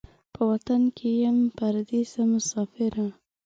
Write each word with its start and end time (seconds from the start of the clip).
په 0.33 0.41
وطن 0.51 0.81
کې 0.97 1.09
یم 1.23 1.37
پردېسه 1.57 2.21
مسافره 2.31 3.05